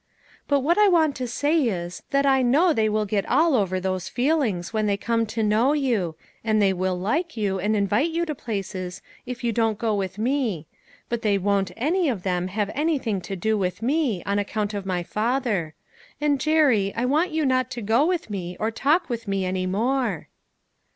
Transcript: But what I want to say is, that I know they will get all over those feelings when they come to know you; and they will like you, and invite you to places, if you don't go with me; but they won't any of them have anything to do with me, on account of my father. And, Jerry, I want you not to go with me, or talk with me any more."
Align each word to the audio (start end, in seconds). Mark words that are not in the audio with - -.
But 0.47 0.61
what 0.61 0.79
I 0.79 0.87
want 0.87 1.15
to 1.17 1.27
say 1.27 1.61
is, 1.69 2.01
that 2.09 2.25
I 2.25 2.41
know 2.41 2.73
they 2.73 2.89
will 2.89 3.05
get 3.05 3.23
all 3.27 3.53
over 3.55 3.79
those 3.79 4.09
feelings 4.09 4.73
when 4.73 4.87
they 4.87 4.97
come 4.97 5.27
to 5.27 5.43
know 5.43 5.73
you; 5.73 6.15
and 6.43 6.59
they 6.59 6.73
will 6.73 6.97
like 6.97 7.37
you, 7.37 7.59
and 7.59 7.75
invite 7.75 8.09
you 8.09 8.25
to 8.25 8.33
places, 8.33 9.03
if 9.27 9.43
you 9.43 9.51
don't 9.51 9.77
go 9.77 9.93
with 9.93 10.17
me; 10.17 10.65
but 11.07 11.21
they 11.21 11.37
won't 11.37 11.69
any 11.77 12.09
of 12.09 12.23
them 12.23 12.47
have 12.47 12.71
anything 12.73 13.21
to 13.21 13.35
do 13.35 13.59
with 13.59 13.83
me, 13.83 14.23
on 14.23 14.39
account 14.39 14.73
of 14.73 14.87
my 14.87 15.03
father. 15.03 15.75
And, 16.19 16.39
Jerry, 16.41 16.91
I 16.95 17.05
want 17.05 17.29
you 17.29 17.45
not 17.45 17.69
to 17.69 17.83
go 17.83 18.03
with 18.03 18.27
me, 18.27 18.57
or 18.59 18.71
talk 18.71 19.07
with 19.07 19.27
me 19.27 19.45
any 19.45 19.67
more." 19.67 20.29